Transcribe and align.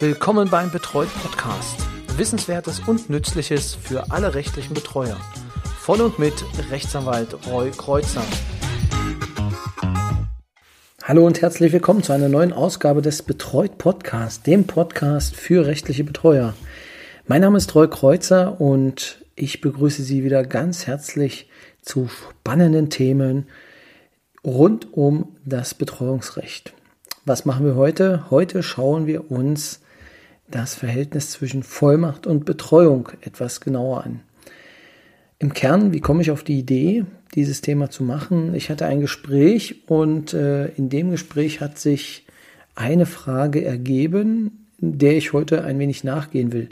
Willkommen 0.00 0.50
beim 0.50 0.72
Betreut 0.72 1.08
Podcast. 1.22 1.76
Wissenswertes 2.16 2.80
und 2.80 3.10
Nützliches 3.10 3.76
für 3.76 4.10
alle 4.10 4.34
rechtlichen 4.34 4.74
Betreuer. 4.74 5.16
Von 5.78 6.00
und 6.00 6.18
mit 6.18 6.34
Rechtsanwalt 6.68 7.36
Roy 7.46 7.70
Kreuzer. 7.70 8.24
Hallo 11.04 11.24
und 11.24 11.40
herzlich 11.40 11.72
willkommen 11.72 12.02
zu 12.02 12.12
einer 12.12 12.28
neuen 12.28 12.52
Ausgabe 12.52 13.02
des 13.02 13.22
Betreut 13.22 13.78
Podcast, 13.78 14.48
dem 14.48 14.66
Podcast 14.66 15.36
für 15.36 15.64
rechtliche 15.64 16.02
Betreuer. 16.02 16.54
Mein 17.28 17.42
Name 17.42 17.58
ist 17.58 17.72
Roy 17.76 17.88
Kreuzer 17.88 18.60
und 18.60 19.24
ich 19.36 19.60
begrüße 19.60 20.02
Sie 20.02 20.24
wieder 20.24 20.42
ganz 20.42 20.88
herzlich 20.88 21.48
zu 21.82 22.08
spannenden 22.08 22.90
Themen 22.90 23.46
rund 24.44 24.92
um 24.92 25.36
das 25.44 25.72
Betreuungsrecht. 25.74 26.74
Was 27.26 27.46
machen 27.46 27.64
wir 27.64 27.74
heute? 27.74 28.30
Heute 28.30 28.62
schauen 28.62 29.06
wir 29.06 29.30
uns 29.30 29.80
das 30.50 30.74
Verhältnis 30.74 31.30
zwischen 31.30 31.62
Vollmacht 31.62 32.26
und 32.26 32.44
Betreuung 32.44 33.08
etwas 33.22 33.62
genauer 33.62 34.04
an. 34.04 34.20
Im 35.38 35.54
Kern, 35.54 35.94
wie 35.94 36.00
komme 36.00 36.20
ich 36.20 36.30
auf 36.30 36.44
die 36.44 36.58
Idee, 36.58 37.06
dieses 37.34 37.62
Thema 37.62 37.88
zu 37.88 38.04
machen? 38.04 38.54
Ich 38.54 38.68
hatte 38.68 38.84
ein 38.84 39.00
Gespräch 39.00 39.88
und 39.88 40.34
äh, 40.34 40.66
in 40.74 40.90
dem 40.90 41.12
Gespräch 41.12 41.62
hat 41.62 41.78
sich 41.78 42.26
eine 42.74 43.06
Frage 43.06 43.64
ergeben, 43.64 44.66
der 44.76 45.16
ich 45.16 45.32
heute 45.32 45.64
ein 45.64 45.78
wenig 45.78 46.04
nachgehen 46.04 46.52
will. 46.52 46.68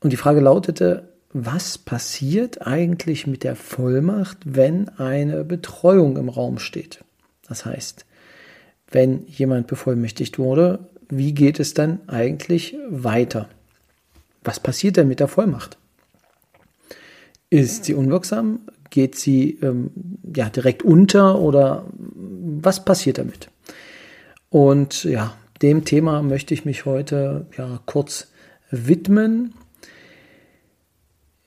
Und 0.00 0.12
die 0.12 0.16
Frage 0.16 0.40
lautete, 0.40 1.08
was 1.32 1.78
passiert 1.78 2.66
eigentlich 2.66 3.28
mit 3.28 3.44
der 3.44 3.54
Vollmacht, 3.54 4.38
wenn 4.44 4.88
eine 4.88 5.44
Betreuung 5.44 6.16
im 6.16 6.28
Raum 6.28 6.58
steht? 6.58 7.04
Das 7.46 7.64
heißt, 7.64 8.06
wenn 8.90 9.26
jemand 9.26 9.66
bevollmächtigt 9.66 10.38
wurde, 10.38 10.80
wie 11.08 11.32
geht 11.32 11.60
es 11.60 11.74
dann 11.74 12.00
eigentlich 12.08 12.76
weiter? 12.88 13.48
Was 14.44 14.60
passiert 14.60 14.96
denn 14.96 15.08
mit 15.08 15.20
der 15.20 15.28
Vollmacht? 15.28 15.76
Ist 17.50 17.84
sie 17.84 17.94
unwirksam? 17.94 18.60
Geht 18.90 19.16
sie 19.16 19.58
ähm, 19.62 19.90
ja, 20.34 20.48
direkt 20.48 20.82
unter 20.82 21.40
oder 21.40 21.84
was 21.94 22.84
passiert 22.84 23.18
damit? 23.18 23.48
Und 24.48 25.04
ja, 25.04 25.34
dem 25.62 25.84
Thema 25.84 26.22
möchte 26.22 26.54
ich 26.54 26.64
mich 26.64 26.84
heute 26.86 27.46
ja, 27.56 27.80
kurz 27.86 28.28
widmen. 28.70 29.54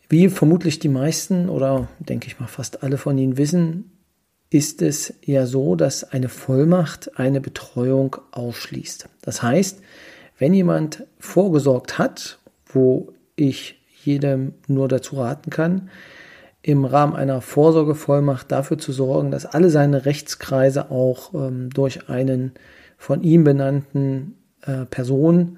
Wie 0.10 0.30
vermutlich 0.30 0.80
die 0.80 0.90
meisten 0.90 1.50
oder 1.50 1.88
denke 2.00 2.28
ich 2.28 2.40
mal 2.40 2.48
fast 2.48 2.84
alle 2.84 2.98
von 2.98 3.18
Ihnen 3.18 3.38
wissen, 3.38 3.92
ist 4.54 4.84
es 4.84 5.16
ja 5.26 5.48
so, 5.48 5.76
dass 5.76 6.04
eine 6.04 6.30
Vollmacht 6.30 7.18
eine 7.18 7.42
Betreuung 7.42 8.18
ausschließt. 8.30 9.10
Das 9.24 9.42
heißt, 9.42 9.82
wenn 10.38 10.54
jemand 10.54 11.08
vorgesorgt 11.18 11.98
hat, 11.98 12.38
wo 12.68 13.14
ich 13.36 13.82
jedem 14.04 14.54
nur 14.68 14.88
dazu 14.88 15.16
raten 15.16 15.50
kann, 15.50 15.90
im 16.62 16.86
Rahmen 16.86 17.16
einer 17.16 17.42
Vorsorgevollmacht 17.42 18.52
dafür 18.52 18.78
zu 18.78 18.92
sorgen, 18.92 19.32
dass 19.32 19.48
alle 19.48 19.72
seine 19.72 20.06
Rechtskreise 20.06 20.92
auch 20.92 21.34
ähm, 21.34 21.72
durch 21.72 22.08
einen 22.10 22.52
von 22.96 23.24
ihm 23.24 23.44
benannten 23.44 24.38
äh, 24.62 24.86
Person 24.86 25.58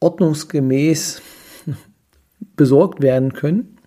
ordnungsgemäß 0.00 1.22
besorgt 2.56 3.00
werden 3.00 3.32
können. 3.32 3.78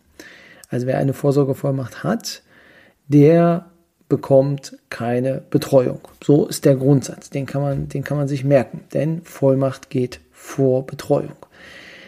Also 0.70 0.88
wer 0.88 1.00
eine 1.00 1.14
Vorsorgevollmacht 1.14 2.06
hat, 2.06 2.44
der 3.08 3.66
bekommt 4.10 4.78
keine 4.90 5.42
Betreuung. 5.50 6.02
So 6.24 6.48
ist 6.48 6.66
der 6.66 6.76
Grundsatz. 6.76 7.30
Den 7.30 7.46
kann 7.46 7.62
man, 7.62 7.90
den 7.90 8.04
kann 8.04 8.18
man 8.18 8.28
sich 8.28 8.44
merken. 8.44 8.84
Denn 8.94 9.22
Vollmacht 9.24 9.90
geht 9.90 10.22
vor 10.32 10.86
Betreuung. 10.86 11.36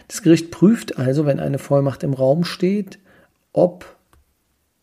Das 0.08 0.22
Gericht 0.22 0.50
prüft 0.50 0.98
also, 0.98 1.26
wenn 1.26 1.40
eine 1.40 1.60
Vollmacht 1.60 2.04
im 2.04 2.14
Raum 2.14 2.44
steht, 2.44 3.00
ob 3.54 3.86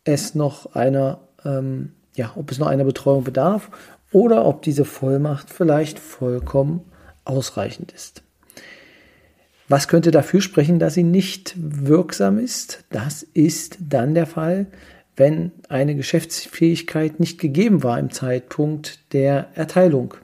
es 0.05 0.35
noch 0.35 0.75
einer, 0.75 1.21
ähm, 1.45 1.93
ja, 2.15 2.33
ob 2.37 2.51
es 2.51 2.59
noch 2.59 2.69
einer 2.69 2.85
Betreuung 2.85 3.25
bedarf 3.25 3.71
oder 4.13 4.45
ob 4.45 4.63
diese 4.63 4.85
Vollmacht 4.85 5.51
vielleicht 5.51 5.99
vollkommen 5.99 6.83
ausreichend 7.25 7.93
ist. 7.93 8.23
Was 9.69 9.89
könnte 9.89 10.13
dafür 10.13 10.41
sprechen, 10.41 10.79
dass 10.79 10.95
sie 10.95 11.03
nicht 11.03 11.55
wirksam 11.57 12.39
ist? 12.39 12.85
Das 12.91 13.25
ist 13.25 13.79
dann 13.81 14.15
der 14.15 14.27
Fall, 14.27 14.67
wenn 15.17 15.53
eine 15.69 15.97
Geschäftsfähigkeit 15.97 17.21
nicht 17.21 17.41
gegeben 17.41 17.83
war 17.83 17.99
im 17.99 18.11
Zeitpunkt 18.11 19.01
der 19.13 19.49
Erteilung. 19.55 20.15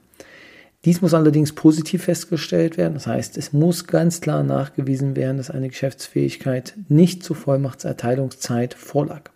Dies 0.84 1.00
muss 1.00 1.14
allerdings 1.14 1.52
positiv 1.52 2.04
festgestellt 2.04 2.76
werden. 2.76 2.94
Das 2.94 3.06
heißt, 3.06 3.38
es 3.38 3.52
muss 3.52 3.86
ganz 3.86 4.20
klar 4.20 4.42
nachgewiesen 4.42 5.14
werden, 5.14 5.36
dass 5.36 5.50
eine 5.50 5.68
Geschäftsfähigkeit 5.68 6.74
nicht 6.88 7.22
zur 7.22 7.36
Vollmachtserteilungszeit 7.36 8.74
vorlag. 8.74 9.30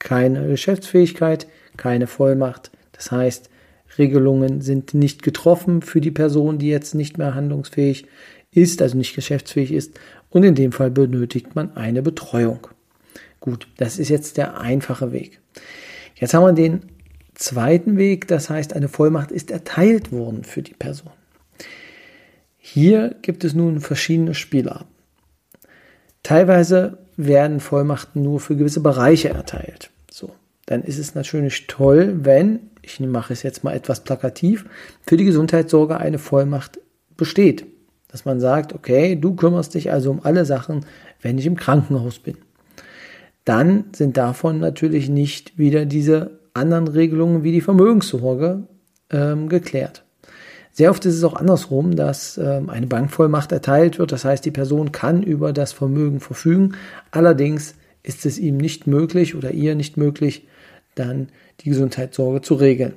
Keine 0.00 0.48
Geschäftsfähigkeit, 0.48 1.46
keine 1.76 2.08
Vollmacht. 2.08 2.72
Das 2.90 3.12
heißt, 3.12 3.50
Regelungen 3.98 4.60
sind 4.62 4.94
nicht 4.94 5.22
getroffen 5.22 5.80
für 5.80 6.00
die 6.00 6.10
Person, 6.10 6.58
die 6.58 6.68
jetzt 6.68 6.94
nicht 6.94 7.18
mehr 7.18 7.34
handlungsfähig 7.34 8.06
ist, 8.50 8.82
also 8.82 8.96
nicht 8.96 9.14
geschäftsfähig 9.14 9.72
ist. 9.72 9.98
Und 10.28 10.42
in 10.42 10.56
dem 10.56 10.72
Fall 10.72 10.90
benötigt 10.90 11.54
man 11.54 11.76
eine 11.76 12.02
Betreuung. 12.02 12.66
Gut, 13.42 13.66
das 13.76 13.98
ist 13.98 14.08
jetzt 14.08 14.36
der 14.36 14.60
einfache 14.60 15.10
Weg. 15.10 15.40
Jetzt 16.14 16.32
haben 16.32 16.44
wir 16.44 16.52
den 16.52 16.82
zweiten 17.34 17.98
Weg, 17.98 18.28
das 18.28 18.48
heißt, 18.48 18.72
eine 18.72 18.86
Vollmacht 18.86 19.32
ist 19.32 19.50
erteilt 19.50 20.12
worden 20.12 20.44
für 20.44 20.62
die 20.62 20.74
Person. 20.74 21.10
Hier 22.56 23.16
gibt 23.20 23.42
es 23.42 23.52
nun 23.52 23.80
verschiedene 23.80 24.34
Spielarten. 24.34 24.86
Teilweise 26.22 26.98
werden 27.16 27.58
Vollmachten 27.58 28.22
nur 28.22 28.38
für 28.38 28.54
gewisse 28.54 28.78
Bereiche 28.78 29.30
erteilt. 29.30 29.90
So, 30.08 30.30
dann 30.66 30.84
ist 30.84 30.98
es 30.98 31.16
natürlich 31.16 31.66
toll, 31.66 32.20
wenn, 32.22 32.70
ich 32.80 33.00
mache 33.00 33.32
es 33.32 33.42
jetzt 33.42 33.64
mal 33.64 33.74
etwas 33.74 34.04
plakativ, 34.04 34.66
für 35.04 35.16
die 35.16 35.24
Gesundheitssorge 35.24 35.96
eine 35.96 36.20
Vollmacht 36.20 36.78
besteht. 37.16 37.66
Dass 38.06 38.24
man 38.24 38.38
sagt, 38.38 38.72
okay, 38.72 39.16
du 39.16 39.34
kümmerst 39.34 39.74
dich 39.74 39.90
also 39.90 40.12
um 40.12 40.24
alle 40.24 40.44
Sachen, 40.44 40.86
wenn 41.20 41.38
ich 41.38 41.46
im 41.46 41.56
Krankenhaus 41.56 42.20
bin 42.20 42.36
dann 43.44 43.86
sind 43.92 44.16
davon 44.16 44.60
natürlich 44.60 45.08
nicht 45.08 45.58
wieder 45.58 45.84
diese 45.84 46.38
anderen 46.54 46.88
Regelungen 46.88 47.42
wie 47.42 47.52
die 47.52 47.60
Vermögenssorge 47.60 48.64
ähm, 49.10 49.48
geklärt. 49.48 50.04
Sehr 50.72 50.90
oft 50.90 51.04
ist 51.04 51.16
es 51.16 51.24
auch 51.24 51.34
andersrum, 51.34 51.96
dass 51.96 52.38
ähm, 52.38 52.70
eine 52.70 52.86
Bankvollmacht 52.86 53.52
erteilt 53.52 53.98
wird. 53.98 54.12
Das 54.12 54.24
heißt, 54.24 54.44
die 54.44 54.50
Person 54.50 54.90
kann 54.90 55.22
über 55.22 55.52
das 55.52 55.72
Vermögen 55.72 56.20
verfügen. 56.20 56.76
Allerdings 57.10 57.74
ist 58.02 58.24
es 58.24 58.38
ihm 58.38 58.56
nicht 58.56 58.86
möglich 58.86 59.34
oder 59.34 59.50
ihr 59.50 59.74
nicht 59.74 59.96
möglich, 59.96 60.46
dann 60.94 61.28
die 61.60 61.68
Gesundheitssorge 61.68 62.40
zu 62.40 62.54
regeln. 62.54 62.94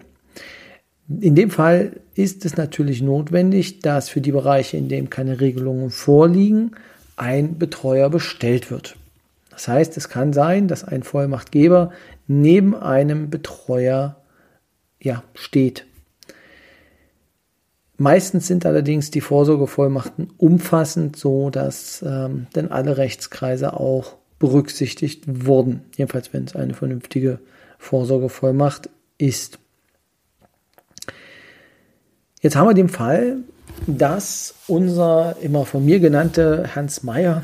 In 1.07 1.35
dem 1.35 1.51
Fall 1.51 1.99
ist 2.15 2.45
es 2.45 2.57
natürlich 2.57 3.01
notwendig, 3.01 3.79
dass 3.81 4.09
für 4.09 4.21
die 4.21 4.31
Bereiche, 4.31 4.77
in 4.77 4.87
denen 4.87 5.09
keine 5.09 5.39
Regelungen 5.39 5.91
vorliegen, 5.91 6.71
ein 7.17 7.59
Betreuer 7.59 8.09
bestellt 8.09 8.71
wird. 8.71 8.95
Das 9.55 9.69
heißt, 9.69 9.95
es 9.95 10.09
kann 10.09 10.33
sein, 10.33 10.67
dass 10.67 10.83
ein 10.83 11.03
Vollmachtgeber 11.03 11.91
neben 12.27 12.75
einem 12.75 13.29
Betreuer 13.29 14.17
ja, 14.99 15.23
steht. 15.33 15.85
Meistens 17.97 18.47
sind 18.47 18.65
allerdings 18.65 19.11
die 19.11 19.21
Vorsorgevollmachten 19.21 20.33
umfassend, 20.35 21.15
so 21.15 21.49
dass 21.49 22.03
ähm, 22.05 22.47
denn 22.53 22.69
alle 22.69 22.97
Rechtskreise 22.97 23.79
auch 23.79 24.17
berücksichtigt 24.39 25.23
wurden. 25.45 25.85
Jedenfalls, 25.95 26.33
wenn 26.33 26.43
es 26.43 26.55
eine 26.57 26.73
vernünftige 26.73 27.39
Vorsorgevollmacht 27.79 28.89
ist. 29.17 29.59
Jetzt 32.41 32.57
haben 32.57 32.67
wir 32.67 32.73
den 32.73 32.89
Fall, 32.89 33.37
dass 33.87 34.55
unser 34.67 35.37
immer 35.41 35.65
von 35.65 35.85
mir 35.85 36.01
genannte 36.01 36.75
Hans 36.75 37.03
Meyer 37.03 37.43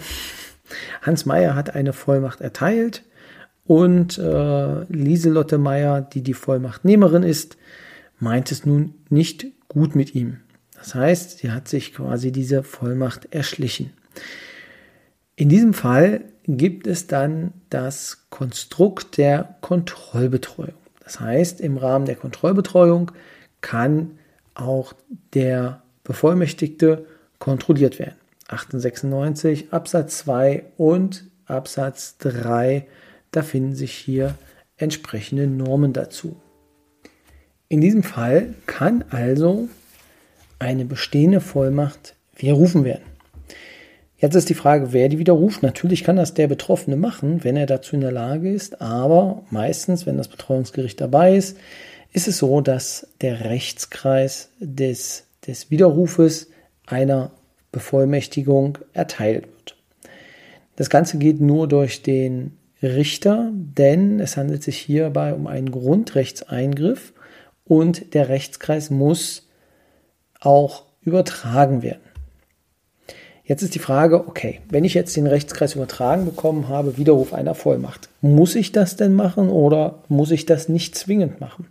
Hans 1.02 1.26
Meyer 1.26 1.56
hat 1.56 1.76
eine 1.76 1.94
Vollmacht 1.94 2.42
erteilt 2.42 3.04
und 3.66 4.18
äh, 4.18 4.84
Lieselotte 4.86 5.58
Meyer, 5.58 6.02
die 6.02 6.22
die 6.22 6.34
Vollmachtnehmerin 6.34 7.24
ist, 7.24 7.58
meint 8.20 8.52
es 8.52 8.66
nun 8.66 8.96
nicht 9.10 9.48
gut 9.68 9.96
mit 9.96 10.16
ihm. 10.16 10.40
Das 10.76 10.96
heißt, 10.96 11.40
sie 11.40 11.52
hat 11.52 11.68
sich 11.68 11.94
quasi 11.94 12.32
diese 12.32 12.64
Vollmacht 12.64 13.34
erschlichen. 13.34 13.94
In 15.36 15.50
diesem 15.50 15.74
Fall 15.74 16.26
gibt 16.46 16.88
es 16.88 17.08
dann 17.08 17.54
das 17.70 18.26
Konstrukt 18.30 19.18
der 19.18 19.56
Kontrollbetreuung. 19.62 20.74
Das 21.04 21.20
heißt, 21.20 21.62
im 21.62 21.78
Rahmen 21.78 22.06
der 22.06 22.16
Kontrollbetreuung 22.16 23.12
kann 23.62 24.18
auch 24.54 24.94
der 25.34 25.84
Bevollmächtigte 26.04 27.06
kontrolliert 27.40 28.00
werden. 28.00 28.21
1896 28.52 29.72
Absatz 29.72 30.18
2 30.20 30.64
und 30.78 31.26
Absatz 31.46 32.18
3. 32.20 32.86
Da 33.32 33.44
finden 33.44 33.76
sich 33.76 33.94
hier 33.94 34.36
entsprechende 34.78 35.48
Normen 35.48 35.94
dazu. 35.94 36.36
In 37.70 37.80
diesem 37.80 38.04
Fall 38.04 38.54
kann 38.66 39.06
also 39.10 39.70
eine 40.60 40.84
bestehende 40.84 41.40
Vollmacht 41.40 42.16
widerrufen 42.36 42.84
werden. 42.84 43.04
Jetzt 44.18 44.36
ist 44.36 44.50
die 44.50 44.56
Frage, 44.56 44.92
wer 44.92 45.10
die 45.10 45.18
widerruft. 45.18 45.64
Natürlich 45.64 46.04
kann 46.04 46.18
das 46.18 46.34
der 46.34 46.48
Betroffene 46.48 46.98
machen, 46.98 47.44
wenn 47.44 47.56
er 47.56 47.66
dazu 47.66 47.96
in 47.96 48.02
der 48.02 48.12
Lage 48.12 48.52
ist, 48.52 48.82
aber 48.82 49.44
meistens, 49.50 50.06
wenn 50.06 50.18
das 50.18 50.28
Betreuungsgericht 50.28 51.00
dabei 51.00 51.36
ist, 51.36 51.58
ist 52.12 52.28
es 52.28 52.38
so, 52.38 52.62
dass 52.62 53.08
der 53.22 53.46
Rechtskreis 53.46 54.50
des, 54.60 55.24
des 55.48 55.72
Widerrufes 55.72 56.50
einer 56.86 57.32
Bevollmächtigung 57.72 58.78
erteilt 58.94 59.44
wird. 59.48 59.76
Das 60.76 60.90
Ganze 60.90 61.18
geht 61.18 61.42
nur 61.42 61.68
durch 61.68 62.02
den 62.02 62.58
Richter, 62.82 63.52
denn 63.54 64.20
es 64.20 64.38
handelt 64.38 64.64
sich 64.64 64.78
hierbei 64.78 65.34
um 65.34 65.48
einen 65.48 65.72
Grundrechtseingriff 65.72 67.14
und 67.66 68.14
der 68.14 68.30
Rechtskreis 68.30 68.90
muss 68.90 69.48
auch 70.40 70.84
übertragen 71.02 71.84
werden. 71.84 72.02
Jetzt 73.44 73.64
ist 73.64 73.76
die 73.76 73.80
Frage, 73.80 74.28
okay, 74.28 74.62
wenn 74.70 74.86
ich 74.86 74.94
jetzt 74.94 75.16
den 75.18 75.28
Rechtskreis 75.28 75.76
übertragen 75.76 76.26
bekommen 76.26 76.70
habe, 76.70 76.98
Widerruf 76.98 77.34
einer 77.34 77.54
Vollmacht, 77.54 78.10
muss 78.22 78.56
ich 78.56 78.72
das 78.72 78.96
denn 78.96 79.14
machen 79.14 79.50
oder 79.50 80.04
muss 80.08 80.32
ich 80.32 80.46
das 80.46 80.70
nicht 80.70 80.96
zwingend 80.96 81.42
machen? 81.42 81.68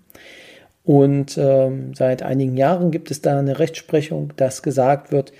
Und 0.84 1.38
ähm, 1.38 1.94
seit 1.94 2.22
einigen 2.22 2.56
Jahren 2.56 2.90
gibt 2.90 3.10
es 3.10 3.22
da 3.22 3.38
eine 3.38 3.58
Rechtsprechung, 3.58 4.32
dass 4.36 4.62
gesagt 4.62 5.12
wird, 5.12 5.32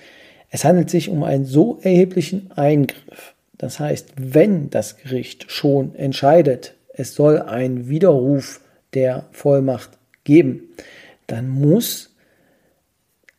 es 0.51 0.65
handelt 0.65 0.89
sich 0.89 1.09
um 1.09 1.23
einen 1.23 1.45
so 1.45 1.79
erheblichen 1.81 2.51
Eingriff. 2.51 3.33
Das 3.57 3.79
heißt, 3.79 4.09
wenn 4.17 4.69
das 4.69 4.97
Gericht 4.97 5.49
schon 5.49 5.95
entscheidet, 5.95 6.75
es 6.93 7.15
soll 7.15 7.41
einen 7.41 7.87
Widerruf 7.87 8.59
der 8.93 9.25
Vollmacht 9.31 9.91
geben, 10.25 10.63
dann 11.27 11.47
muss 11.47 12.13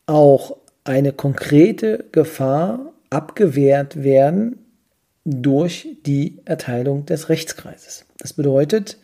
auch 0.06 0.56
eine 0.84 1.12
konkrete 1.12 2.06
Gefahr 2.12 2.92
abgewehrt 3.10 4.02
werden 4.02 4.58
durch 5.24 5.88
die 6.06 6.38
Erteilung 6.46 7.04
des 7.04 7.28
Rechtskreises. 7.28 8.06
Das 8.18 8.32
bedeutet, 8.32 8.96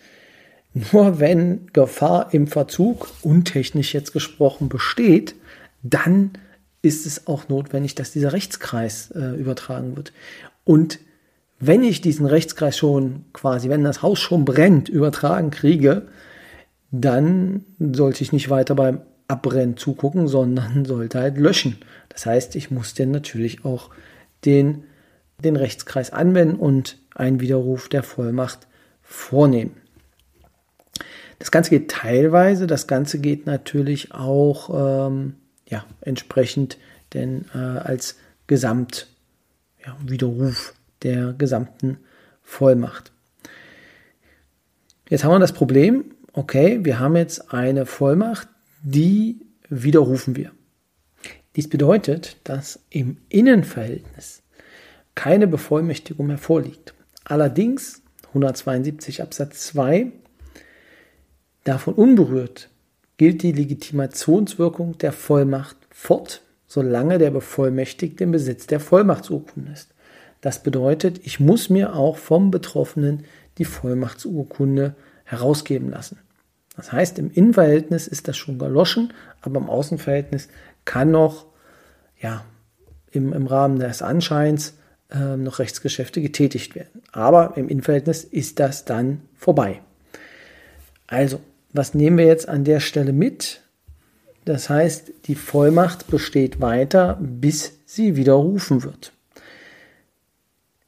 nur 0.92 1.20
wenn 1.20 1.66
Gefahr 1.72 2.32
im 2.32 2.46
Verzug, 2.46 3.08
untechnisch 3.22 3.92
jetzt 3.92 4.12
gesprochen, 4.12 4.68
besteht, 4.68 5.34
dann 5.82 6.32
ist 6.82 7.06
es 7.06 7.26
auch 7.26 7.48
notwendig, 7.48 7.94
dass 7.94 8.12
dieser 8.12 8.32
Rechtskreis 8.32 9.10
äh, 9.10 9.34
übertragen 9.34 9.96
wird. 9.96 10.12
Und 10.64 11.00
wenn 11.58 11.82
ich 11.82 12.00
diesen 12.00 12.26
Rechtskreis 12.26 12.76
schon 12.78 13.24
quasi, 13.32 13.68
wenn 13.68 13.82
das 13.82 14.02
Haus 14.02 14.20
schon 14.20 14.44
brennt, 14.44 14.88
übertragen 14.88 15.50
kriege, 15.50 16.06
dann 16.90 17.64
sollte 17.78 18.22
ich 18.22 18.32
nicht 18.32 18.48
weiter 18.48 18.74
beim 18.74 19.00
Abbrennen 19.26 19.76
zugucken, 19.76 20.28
sondern 20.28 20.84
sollte 20.84 21.18
halt 21.18 21.38
löschen. 21.38 21.78
Das 22.08 22.26
heißt, 22.26 22.56
ich 22.56 22.70
muss 22.70 22.94
dann 22.94 23.10
natürlich 23.10 23.64
auch 23.64 23.90
den, 24.44 24.84
den 25.42 25.56
Rechtskreis 25.56 26.12
anwenden 26.12 26.56
und 26.56 26.98
einen 27.14 27.40
Widerruf 27.40 27.88
der 27.88 28.04
Vollmacht 28.04 28.68
vornehmen. 29.02 29.72
Das 31.40 31.50
Ganze 31.50 31.70
geht 31.70 31.90
teilweise, 31.90 32.66
das 32.66 32.86
Ganze 32.86 33.20
geht 33.20 33.46
natürlich 33.46 34.12
auch 34.12 35.08
ähm, 35.08 35.34
ja, 35.68 35.84
entsprechend 36.00 36.78
denn 37.14 37.46
äh, 37.54 37.58
als 37.58 38.16
Gesamtwiderruf 38.46 40.68
ja, 40.68 40.74
der 41.02 41.32
gesamten 41.32 41.98
Vollmacht. 42.42 43.12
Jetzt 45.08 45.24
haben 45.24 45.32
wir 45.32 45.38
das 45.38 45.52
Problem, 45.52 46.04
okay, 46.32 46.84
wir 46.84 46.98
haben 46.98 47.16
jetzt 47.16 47.52
eine 47.52 47.86
Vollmacht, 47.86 48.48
die 48.82 49.40
widerrufen 49.68 50.36
wir. 50.36 50.52
Dies 51.56 51.68
bedeutet, 51.68 52.36
dass 52.44 52.80
im 52.90 53.18
Innenverhältnis 53.28 54.42
keine 55.14 55.46
Bevollmächtigung 55.46 56.26
mehr 56.26 56.38
vorliegt. 56.38 56.94
Allerdings 57.24 58.02
172 58.28 59.22
Absatz 59.22 59.66
2 59.68 60.12
davon 61.64 61.94
unberührt 61.94 62.70
gilt 63.18 63.42
die 63.42 63.52
Legitimationswirkung 63.52 64.96
der 64.98 65.12
Vollmacht 65.12 65.76
fort, 65.90 66.40
solange 66.66 67.18
der 67.18 67.30
Bevollmächtigte 67.30 68.24
im 68.24 68.32
Besitz 68.32 68.66
der 68.66 68.80
Vollmachtsurkunde 68.80 69.72
ist. 69.72 69.90
Das 70.40 70.62
bedeutet, 70.62 71.20
ich 71.26 71.40
muss 71.40 71.68
mir 71.68 71.94
auch 71.94 72.16
vom 72.16 72.50
Betroffenen 72.50 73.24
die 73.58 73.64
Vollmachtsurkunde 73.64 74.94
herausgeben 75.24 75.90
lassen. 75.90 76.18
Das 76.76 76.92
heißt, 76.92 77.18
im 77.18 77.32
Innenverhältnis 77.32 78.06
ist 78.06 78.28
das 78.28 78.36
schon 78.36 78.58
galoschen, 78.58 79.12
aber 79.40 79.58
im 79.58 79.68
Außenverhältnis 79.68 80.48
kann 80.84 81.10
noch 81.10 81.46
ja, 82.20 82.44
im, 83.10 83.32
im 83.32 83.46
Rahmen 83.48 83.80
des 83.80 84.00
Anscheins 84.00 84.74
äh, 85.10 85.36
noch 85.36 85.58
Rechtsgeschäfte 85.58 86.22
getätigt 86.22 86.76
werden. 86.76 87.02
Aber 87.10 87.56
im 87.56 87.68
Innenverhältnis 87.68 88.22
ist 88.22 88.60
das 88.60 88.84
dann 88.84 89.22
vorbei. 89.34 89.80
Also, 91.08 91.40
was 91.72 91.94
nehmen 91.94 92.18
wir 92.18 92.26
jetzt 92.26 92.48
an 92.48 92.64
der 92.64 92.80
Stelle 92.80 93.12
mit? 93.12 93.62
Das 94.44 94.70
heißt, 94.70 95.12
die 95.26 95.34
Vollmacht 95.34 96.06
besteht 96.08 96.60
weiter, 96.60 97.18
bis 97.20 97.78
sie 97.84 98.16
widerrufen 98.16 98.82
wird. 98.82 99.12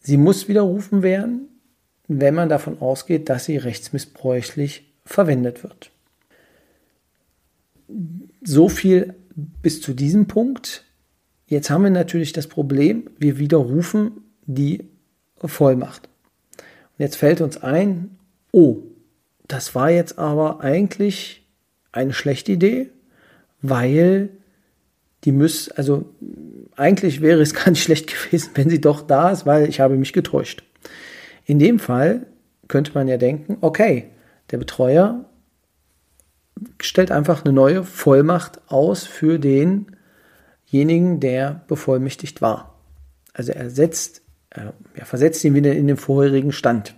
Sie 0.00 0.16
muss 0.16 0.48
widerrufen 0.48 1.02
werden, 1.02 1.48
wenn 2.08 2.34
man 2.34 2.48
davon 2.48 2.80
ausgeht, 2.80 3.28
dass 3.28 3.44
sie 3.44 3.58
rechtsmissbräuchlich 3.58 4.90
verwendet 5.04 5.62
wird. 5.62 5.90
So 8.42 8.68
viel 8.68 9.14
bis 9.36 9.80
zu 9.80 9.92
diesem 9.92 10.26
Punkt. 10.26 10.84
Jetzt 11.46 11.70
haben 11.70 11.84
wir 11.84 11.90
natürlich 11.90 12.32
das 12.32 12.46
Problem, 12.46 13.10
wir 13.18 13.38
widerrufen 13.38 14.24
die 14.46 14.88
Vollmacht. 15.36 16.08
Und 16.56 17.00
jetzt 17.04 17.16
fällt 17.16 17.40
uns 17.40 17.58
ein, 17.58 18.16
oh, 18.52 18.78
das 19.52 19.74
war 19.74 19.90
jetzt 19.90 20.18
aber 20.18 20.60
eigentlich 20.60 21.46
eine 21.92 22.12
schlechte 22.12 22.52
Idee, 22.52 22.90
weil 23.62 24.30
die 25.24 25.32
muss, 25.32 25.68
also 25.70 26.08
eigentlich 26.76 27.20
wäre 27.20 27.40
es 27.40 27.54
gar 27.54 27.70
nicht 27.70 27.82
schlecht 27.82 28.06
gewesen, 28.06 28.50
wenn 28.54 28.70
sie 28.70 28.80
doch 28.80 29.02
da 29.02 29.30
ist, 29.30 29.46
weil 29.46 29.68
ich 29.68 29.80
habe 29.80 29.96
mich 29.96 30.12
getäuscht. 30.12 30.62
In 31.44 31.58
dem 31.58 31.78
Fall 31.78 32.26
könnte 32.68 32.92
man 32.94 33.08
ja 33.08 33.16
denken, 33.16 33.58
okay, 33.60 34.10
der 34.52 34.58
Betreuer 34.58 35.24
stellt 36.80 37.10
einfach 37.10 37.44
eine 37.44 37.52
neue 37.52 37.82
Vollmacht 37.84 38.60
aus 38.68 39.04
für 39.04 39.38
denjenigen, 39.38 41.18
der 41.18 41.64
bevollmächtigt 41.66 42.40
war. 42.40 42.78
Also 43.32 43.52
er 43.52 43.70
setzt, 43.70 44.22
er 44.50 44.74
versetzt 45.06 45.42
ihn 45.44 45.54
wieder 45.54 45.72
in 45.72 45.86
den 45.86 45.96
vorherigen 45.96 46.52
Stand. 46.52 46.94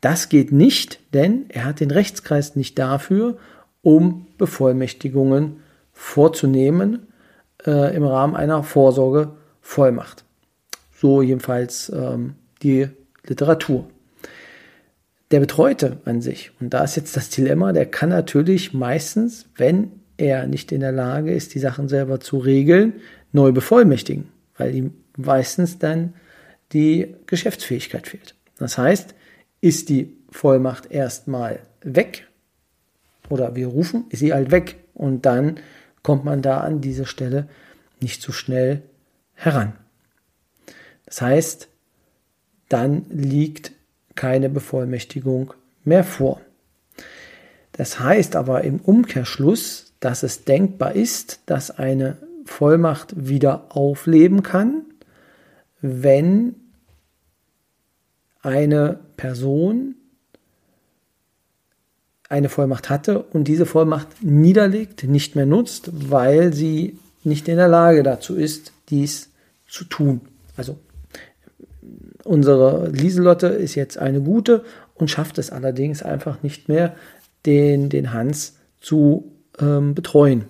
Das 0.00 0.28
geht 0.28 0.52
nicht, 0.52 1.00
denn 1.12 1.46
er 1.48 1.64
hat 1.64 1.80
den 1.80 1.90
Rechtskreis 1.90 2.56
nicht 2.56 2.78
dafür, 2.78 3.36
um 3.82 4.26
Bevollmächtigungen 4.38 5.60
vorzunehmen 5.92 7.08
äh, 7.66 7.94
im 7.94 8.04
Rahmen 8.04 8.36
einer 8.36 8.62
Vorsorgevollmacht. 8.62 10.24
So 10.96 11.22
jedenfalls 11.22 11.90
ähm, 11.94 12.34
die 12.62 12.88
Literatur. 13.26 13.88
Der 15.30 15.40
Betreute 15.40 15.98
an 16.04 16.22
sich, 16.22 16.50
und 16.60 16.74
da 16.74 16.82
ist 16.82 16.96
jetzt 16.96 17.16
das 17.16 17.28
Dilemma, 17.30 17.72
der 17.72 17.86
kann 17.86 18.08
natürlich 18.08 18.74
meistens, 18.74 19.46
wenn 19.56 19.92
er 20.16 20.46
nicht 20.46 20.72
in 20.72 20.80
der 20.80 20.92
Lage 20.92 21.32
ist, 21.32 21.54
die 21.54 21.60
Sachen 21.60 21.88
selber 21.88 22.20
zu 22.20 22.38
regeln, 22.38 22.94
neu 23.32 23.52
bevollmächtigen, 23.52 24.28
weil 24.56 24.74
ihm 24.74 24.94
meistens 25.16 25.78
dann 25.78 26.14
die 26.72 27.14
Geschäftsfähigkeit 27.26 28.08
fehlt. 28.08 28.34
Das 28.58 28.76
heißt, 28.76 29.14
ist 29.60 29.88
die 29.88 30.16
Vollmacht 30.30 30.90
erstmal 30.90 31.60
weg 31.82 32.26
oder 33.28 33.54
wir 33.56 33.68
rufen, 33.68 34.04
ist 34.10 34.20
sie 34.20 34.32
halt 34.32 34.50
weg 34.50 34.76
und 34.94 35.26
dann 35.26 35.60
kommt 36.02 36.24
man 36.24 36.42
da 36.42 36.58
an 36.58 36.80
diese 36.80 37.06
Stelle 37.06 37.48
nicht 38.00 38.22
so 38.22 38.32
schnell 38.32 38.82
heran. 39.34 39.72
Das 41.04 41.20
heißt, 41.22 41.68
dann 42.68 43.04
liegt 43.10 43.72
keine 44.14 44.48
Bevollmächtigung 44.48 45.54
mehr 45.84 46.04
vor. 46.04 46.40
Das 47.72 48.00
heißt 48.00 48.36
aber 48.36 48.62
im 48.62 48.80
Umkehrschluss, 48.80 49.92
dass 50.00 50.22
es 50.22 50.44
denkbar 50.44 50.94
ist, 50.94 51.40
dass 51.46 51.70
eine 51.70 52.16
Vollmacht 52.44 53.28
wieder 53.28 53.66
aufleben 53.70 54.42
kann, 54.42 54.82
wenn 55.80 56.54
eine 58.42 58.98
Person 59.16 59.94
eine 62.28 62.48
Vollmacht 62.48 62.88
hatte 62.88 63.22
und 63.22 63.48
diese 63.48 63.66
Vollmacht 63.66 64.22
niederlegt, 64.22 65.04
nicht 65.04 65.34
mehr 65.34 65.46
nutzt, 65.46 65.90
weil 66.10 66.52
sie 66.52 66.96
nicht 67.24 67.48
in 67.48 67.56
der 67.56 67.68
Lage 67.68 68.02
dazu 68.02 68.36
ist, 68.36 68.72
dies 68.88 69.30
zu 69.68 69.84
tun. 69.84 70.20
Also 70.56 70.78
unsere 72.24 72.88
Lieselotte 72.90 73.48
ist 73.48 73.74
jetzt 73.74 73.98
eine 73.98 74.20
gute 74.20 74.64
und 74.94 75.10
schafft 75.10 75.38
es 75.38 75.50
allerdings 75.50 76.02
einfach 76.02 76.42
nicht 76.42 76.68
mehr, 76.68 76.94
den, 77.46 77.88
den 77.88 78.12
Hans 78.12 78.56
zu 78.80 79.32
ähm, 79.58 79.94
betreuen. 79.94 80.44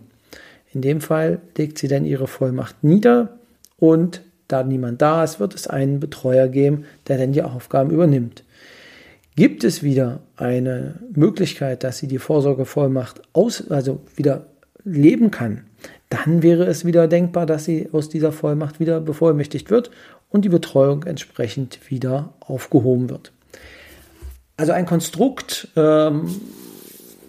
In 0.72 0.82
dem 0.82 1.00
Fall 1.00 1.40
legt 1.56 1.78
sie 1.78 1.88
dann 1.88 2.04
ihre 2.04 2.26
Vollmacht 2.26 2.84
nieder 2.84 3.38
und 3.78 4.20
da 4.52 4.62
niemand 4.62 5.02
da 5.02 5.24
ist, 5.24 5.40
wird 5.40 5.54
es 5.54 5.66
einen 5.66 6.00
Betreuer 6.00 6.48
geben, 6.48 6.84
der 7.08 7.18
dann 7.18 7.32
die 7.32 7.42
Aufgaben 7.42 7.90
übernimmt. 7.90 8.44
Gibt 9.36 9.64
es 9.64 9.82
wieder 9.82 10.20
eine 10.36 10.96
Möglichkeit, 11.14 11.84
dass 11.84 11.98
sie 11.98 12.08
die 12.08 12.18
Vorsorgevollmacht 12.18 13.22
aus, 13.32 13.70
also 13.70 14.00
wieder 14.16 14.46
leben 14.84 15.30
kann, 15.30 15.64
dann 16.10 16.42
wäre 16.42 16.64
es 16.64 16.84
wieder 16.84 17.06
denkbar, 17.06 17.46
dass 17.46 17.64
sie 17.64 17.88
aus 17.92 18.08
dieser 18.08 18.32
Vollmacht 18.32 18.80
wieder 18.80 19.00
bevollmächtigt 19.00 19.70
wird 19.70 19.90
und 20.28 20.44
die 20.44 20.48
Betreuung 20.48 21.04
entsprechend 21.04 21.90
wieder 21.90 22.34
aufgehoben 22.40 23.08
wird. 23.08 23.32
Also 24.56 24.72
ein 24.72 24.86
Konstrukt, 24.86 25.68
ähm, 25.76 26.28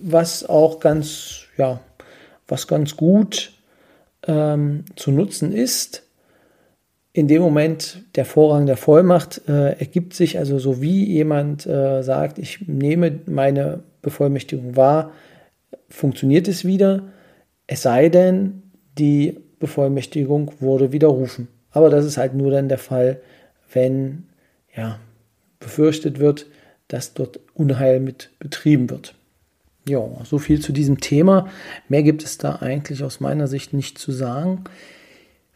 was 0.02 0.44
auch 0.44 0.80
ganz, 0.80 1.44
ja, 1.58 1.80
was 2.48 2.68
ganz 2.68 2.98
gut 2.98 3.54
ähm, 4.28 4.86
zu 4.96 5.12
nutzen 5.12 5.54
ist. 5.54 6.04
In 7.14 7.28
dem 7.28 7.42
Moment 7.42 8.04
der 8.16 8.26
Vorrang 8.26 8.66
der 8.66 8.78
Vollmacht 8.78 9.42
äh, 9.48 9.78
ergibt 9.80 10.14
sich 10.14 10.38
also 10.38 10.60
so 10.60 10.82
wie 10.82 11.04
jemand 11.06 11.66
äh, 11.66 12.04
sagt, 12.04 12.40
ich 12.40 12.68
nehme 12.68 13.20
meine 13.26 13.82
Bevollmächtigung 14.02 14.78
wahr, 14.78 15.12
funktioniert 15.90 16.48
es 16.48 16.64
wieder, 16.64 17.04
es 17.68 17.82
sei 17.82 18.10
denn, 18.10 18.64
die 18.98 19.38
Bevollmächtigung 19.60 20.52
wurde 20.60 20.92
widerrufen. 20.92 21.48
Aber 21.72 21.90
das 21.90 22.06
ist 22.06 22.18
halt 22.18 22.34
nur 22.34 22.52
dann 22.52 22.70
der 22.70 22.78
Fall, 22.78 23.22
wenn 23.74 24.26
ja, 24.76 25.00
befürchtet 25.60 26.20
wird, 26.20 26.48
dass 26.88 27.14
dort 27.14 27.40
Unheil 27.54 28.00
mit 28.00 28.32
betrieben 28.40 28.90
wird. 28.90 29.16
Ja, 29.88 30.06
so 30.24 30.38
viel 30.38 30.62
zu 30.62 30.74
diesem 30.74 31.00
Thema. 31.00 31.48
Mehr 31.88 32.04
gibt 32.04 32.24
es 32.24 32.38
da 32.38 32.58
eigentlich 32.58 33.04
aus 33.04 33.20
meiner 33.20 33.48
Sicht 33.48 33.74
nicht 33.74 33.98
zu 33.98 34.12
sagen. 34.12 34.66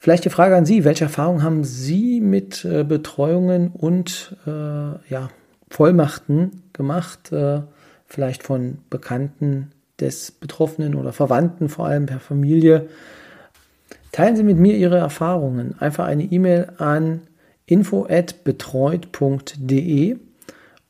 Vielleicht 0.06 0.24
die 0.24 0.30
Frage 0.30 0.56
an 0.56 0.68
Sie, 0.68 0.84
welche 0.84 1.06
Erfahrungen 1.06 1.42
haben 1.42 1.64
Sie 1.64 2.22
mit 2.22 2.64
äh, 2.64 2.84
Betreuungen 2.84 3.70
und 3.70 4.38
äh, 4.46 4.52
ja, 4.52 5.32
Vollmachten 5.68 6.62
gemacht? 6.74 7.32
Äh, 7.32 7.62
vielleicht 8.06 8.44
von 8.44 8.78
Bekannten 8.92 9.72
des 10.00 10.30
Betroffenen 10.30 10.94
oder 10.94 11.12
Verwandten, 11.12 11.70
vor 11.70 11.88
allem 11.88 12.06
per 12.06 12.20
Familie. 12.20 12.88
Teilen 14.12 14.36
Sie 14.36 14.44
mit 14.44 14.60
mir 14.60 14.78
Ihre 14.78 15.00
Erfahrungen. 15.00 15.74
Einfach 15.80 16.06
eine 16.06 16.26
E-Mail 16.26 16.74
an 16.78 17.22
info@betreut.de 17.66 20.18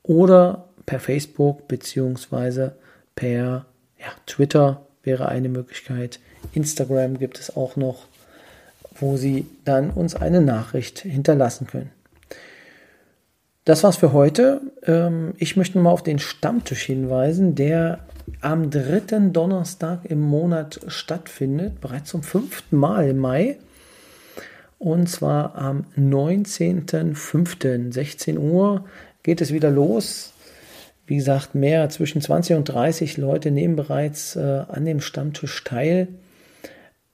oder 0.02 0.68
per 0.84 1.00
Facebook 1.00 1.66
bzw. 1.68 2.72
per 3.14 3.64
ja, 3.98 4.08
Twitter 4.26 4.82
wäre 5.02 5.30
eine 5.30 5.48
Möglichkeit. 5.48 6.20
Instagram 6.52 7.18
gibt 7.18 7.40
es 7.40 7.56
auch 7.56 7.76
noch, 7.76 8.08
wo 9.00 9.16
Sie 9.16 9.46
dann 9.64 9.90
uns 9.90 10.14
eine 10.14 10.40
Nachricht 10.40 11.00
hinterlassen 11.00 11.66
können. 11.66 11.90
Das 13.66 13.82
war's 13.82 13.96
für 13.96 14.12
heute. 14.12 14.60
Ähm, 14.84 15.34
ich 15.38 15.56
möchte 15.56 15.78
mal 15.78 15.90
auf 15.90 16.04
den 16.04 16.20
Stammtisch 16.20 16.84
hinweisen, 16.84 17.56
der 17.56 17.98
am 18.40 18.70
dritten 18.70 19.32
Donnerstag 19.32 20.04
im 20.04 20.20
Monat 20.20 20.80
stattfindet, 20.86 21.80
bereits 21.80 22.10
zum 22.10 22.22
fünften 22.22 22.76
Mal 22.76 23.08
im 23.08 23.18
Mai. 23.18 23.56
Und 24.78 25.08
zwar 25.08 25.56
am 25.56 25.84
19.05. 25.98 27.92
16 27.92 28.38
Uhr 28.38 28.84
geht 29.24 29.40
es 29.40 29.52
wieder 29.52 29.70
los. 29.70 30.32
Wie 31.06 31.16
gesagt, 31.16 31.54
mehr 31.56 31.88
zwischen 31.88 32.20
20 32.20 32.56
und 32.56 32.64
30 32.64 33.16
Leute 33.16 33.50
nehmen 33.50 33.74
bereits 33.74 34.36
äh, 34.36 34.62
an 34.68 34.84
dem 34.84 35.00
Stammtisch 35.00 35.64
teil. 35.64 36.06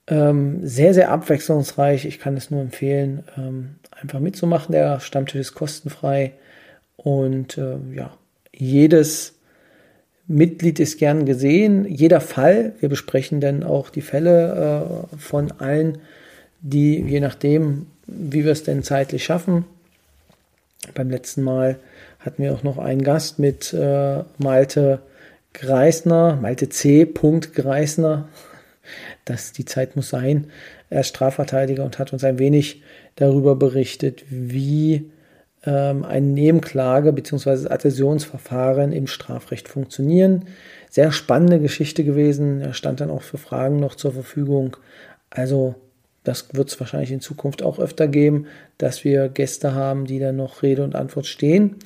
Ähm, 0.09 0.66
sehr, 0.66 0.94
sehr 0.94 1.11
abwechslungsreich. 1.11 2.04
Ich 2.06 2.18
kann 2.18 2.37
es 2.37 2.50
nur 2.50 2.61
empfehlen, 2.61 3.25
ähm, 3.37 3.76
einfach 3.90 4.18
mitzumachen. 4.21 4.73
Der 4.73 5.00
Stammtisch 5.00 5.40
ist 5.40 5.54
kostenfrei 5.54 6.32
und 6.97 7.56
äh, 7.56 7.76
ja, 7.94 8.12
jedes 8.52 9.35
Mitglied 10.26 10.80
ist 10.80 10.99
gern 10.99 11.25
gesehen. 11.25 11.85
Jeder 11.85 12.21
Fall, 12.21 12.75
wir 12.80 12.88
besprechen 12.88 13.40
dann 13.40 13.62
auch 13.62 13.90
die 13.90 14.00
Fälle 14.00 15.09
äh, 15.12 15.16
von 15.16 15.52
allen, 15.52 15.99
die 16.61 17.00
je 17.00 17.21
nachdem, 17.21 17.87
wie 18.06 18.44
wir 18.44 18.52
es 18.52 18.64
denn 18.64 18.82
zeitlich 18.82 19.25
schaffen. 19.25 19.64
Beim 20.94 21.11
letzten 21.11 21.42
Mal 21.42 21.76
hatten 22.18 22.42
wir 22.42 22.52
auch 22.52 22.62
noch 22.62 22.78
einen 22.78 23.02
Gast 23.02 23.38
mit 23.38 23.73
äh, 23.73 24.23
Malte 24.38 25.00
Greisner, 25.54 26.37
Malte 26.40 26.68
C. 26.68 27.04
Greisner. 27.04 28.28
Das, 29.25 29.53
die 29.53 29.65
Zeit 29.65 29.97
muss 29.97 30.09
sein. 30.09 30.47
Er 30.91 31.01
ist 31.01 31.09
Strafverteidiger 31.09 31.85
und 31.85 31.99
hat 31.99 32.12
uns 32.12 32.25
ein 32.25 32.39
wenig 32.39 32.83
darüber 33.17 33.57
berichtet, 33.57 34.25
wie 34.29 35.11
ähm, 35.65 36.05
eine 36.05 36.27
Nebenklage 36.27 37.12
bzw. 37.12 37.69
Adhäsionsverfahren 37.69 38.93
im 38.93 39.07
Strafrecht 39.07 39.69
funktionieren. 39.69 40.47
Sehr 40.91 41.12
spannende 41.12 41.61
Geschichte 41.61 42.05
gewesen. 42.05 42.61
Er 42.61 42.75
stand 42.75 43.01
dann 43.01 43.11
auch 43.11 43.23
für 43.23 43.39
Fragen 43.39 43.77
noch 43.77 43.95
zur 43.95 44.12
Verfügung. 44.12 44.77
Also 45.31 45.75
das 46.25 46.55
wird 46.55 46.69
es 46.69 46.79
wahrscheinlich 46.79 47.12
in 47.12 47.21
Zukunft 47.21 47.62
auch 47.62 47.79
öfter 47.79 48.07
geben, 48.07 48.47
dass 48.79 49.05
wir 49.05 49.29
Gäste 49.29 49.75
haben, 49.75 50.07
die 50.07 50.19
dann 50.19 50.37
noch 50.37 50.62
Rede 50.62 50.85
und 50.85 50.95
Antwort 50.95 51.27
stehen. 51.27 51.77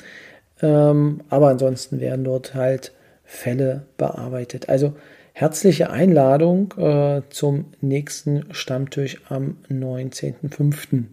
Ähm, 0.63 1.21
aber 1.29 1.49
ansonsten 1.49 2.01
werden 2.01 2.25
dort 2.25 2.55
halt 2.55 2.93
Fälle 3.25 3.87
bearbeitet. 3.97 4.69
Also 4.69 4.95
herzliche 5.39 5.91
Einladung 5.91 6.73
äh, 6.79 7.21
zum 7.29 7.67
nächsten 7.83 8.47
Stammtisch 8.55 9.21
am 9.29 9.59
19.05. 9.69 11.05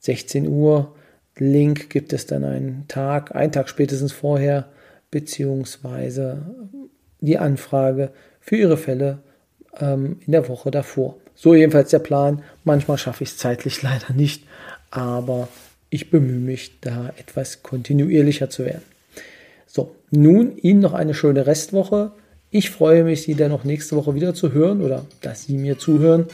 16 0.00 0.46
Uhr 0.46 0.94
Link 1.38 1.88
gibt 1.88 2.12
es 2.12 2.26
dann 2.26 2.44
einen 2.44 2.84
Tag, 2.88 3.34
einen 3.34 3.50
Tag 3.50 3.70
spätestens 3.70 4.12
vorher, 4.12 4.68
beziehungsweise 5.10 6.42
die 7.20 7.38
Anfrage 7.38 8.10
für 8.38 8.56
Ihre 8.56 8.76
Fälle 8.76 9.20
ähm, 9.80 10.20
in 10.26 10.32
der 10.32 10.46
Woche 10.50 10.70
davor. 10.70 11.16
So 11.34 11.54
jedenfalls 11.54 11.88
der 11.88 12.00
Plan. 12.00 12.42
Manchmal 12.64 12.98
schaffe 12.98 13.24
ich 13.24 13.30
es 13.30 13.38
zeitlich 13.38 13.82
leider 13.82 14.12
nicht, 14.12 14.44
aber 14.90 15.48
ich 15.88 16.10
bemühe 16.10 16.38
mich, 16.38 16.80
da 16.82 17.14
etwas 17.16 17.62
kontinuierlicher 17.62 18.50
zu 18.50 18.66
werden. 18.66 18.84
So, 19.66 19.96
nun 20.10 20.58
Ihnen 20.58 20.80
noch 20.80 20.92
eine 20.92 21.14
schöne 21.14 21.46
Restwoche. 21.46 22.12
Ich 22.50 22.70
freue 22.70 23.04
mich, 23.04 23.22
Sie 23.22 23.34
dann 23.34 23.50
noch 23.50 23.64
nächste 23.64 23.94
Woche 23.96 24.14
wieder 24.14 24.32
zu 24.34 24.52
hören 24.52 24.82
oder 24.82 25.04
dass 25.20 25.44
Sie 25.44 25.58
mir 25.58 25.78
zuhören. 25.78 26.26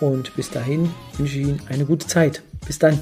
Und 0.00 0.34
bis 0.34 0.50
dahin 0.50 0.90
wünsche 1.16 1.38
ich 1.38 1.46
Ihnen 1.46 1.62
eine 1.68 1.84
gute 1.84 2.06
Zeit. 2.06 2.42
Bis 2.66 2.80
dann. 2.80 3.00